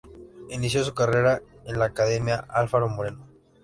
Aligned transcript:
Inicio 0.49 0.83
su 0.83 0.95
carrera 0.95 1.43
en 1.65 1.77
la 1.77 1.85
Academia 1.85 2.43
Alfaro 2.49 2.89
Moreno. 2.89 3.23